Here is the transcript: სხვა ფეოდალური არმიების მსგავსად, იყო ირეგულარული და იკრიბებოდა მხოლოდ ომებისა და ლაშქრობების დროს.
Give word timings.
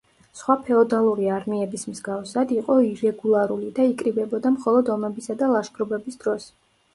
სხვა 0.37 0.53
ფეოდალური 0.67 1.27
არმიების 1.33 1.83
მსგავსად, 1.89 2.53
იყო 2.61 2.77
ირეგულარული 2.85 3.69
და 3.81 3.85
იკრიბებოდა 3.91 4.53
მხოლოდ 4.57 4.91
ომებისა 4.97 5.37
და 5.43 5.51
ლაშქრობების 5.53 6.19
დროს. 6.27 6.51